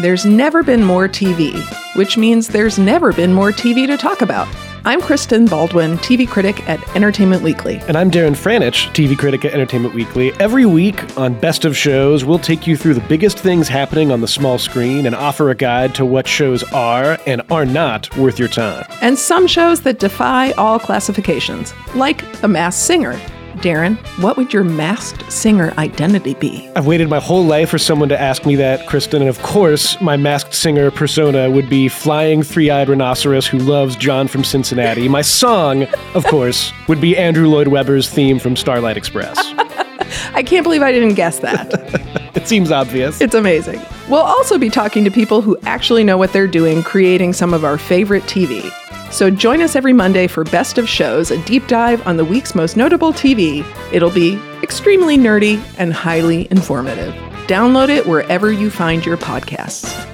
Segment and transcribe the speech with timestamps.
[0.00, 1.62] There's never been more TV,
[1.94, 4.48] which means there's never been more TV to talk about.
[4.86, 7.82] I'm Kristen Baldwin, TV critic at Entertainment Weekly.
[7.86, 10.32] And I'm Darren Franich, TV critic at Entertainment Weekly.
[10.40, 14.22] Every week on Best of Shows, we'll take you through the biggest things happening on
[14.22, 18.38] the small screen and offer a guide to what shows are and are not worth
[18.38, 18.86] your time.
[19.02, 23.20] And some shows that defy all classifications, like The Masked Singer.
[23.58, 26.70] Darren, what would your masked singer identity be?
[26.76, 30.00] I've waited my whole life for someone to ask me that, Kristen, and of course,
[30.00, 35.08] my masked singer persona would be Flying Three Eyed Rhinoceros who loves John from Cincinnati.
[35.08, 39.36] My song, of course, would be Andrew Lloyd Webber's theme from Starlight Express.
[40.34, 41.68] I can't believe I didn't guess that.
[42.34, 43.20] it seems obvious.
[43.20, 43.80] It's amazing.
[44.08, 47.64] We'll also be talking to people who actually know what they're doing creating some of
[47.64, 48.72] our favorite TV.
[49.10, 52.54] So join us every Monday for Best of Shows, a deep dive on the week's
[52.54, 53.64] most notable TV.
[53.92, 57.12] It'll be extremely nerdy and highly informative.
[57.46, 60.09] Download it wherever you find your podcasts.